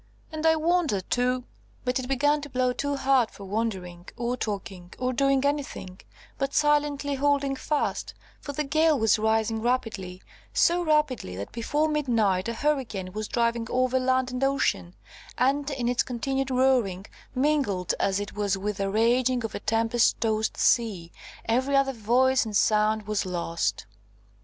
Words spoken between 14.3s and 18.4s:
and ocean, and in its continued roaring, mingled as it